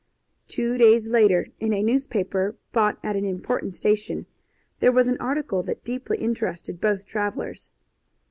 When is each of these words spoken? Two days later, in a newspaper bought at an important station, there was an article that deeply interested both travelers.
Two 0.47 0.79
days 0.79 1.09
later, 1.09 1.45
in 1.59 1.73
a 1.73 1.83
newspaper 1.83 2.55
bought 2.71 2.97
at 3.03 3.15
an 3.15 3.23
important 3.23 3.75
station, 3.75 4.25
there 4.79 4.91
was 4.91 5.07
an 5.07 5.19
article 5.21 5.61
that 5.61 5.83
deeply 5.83 6.17
interested 6.17 6.81
both 6.81 7.05
travelers. 7.05 7.69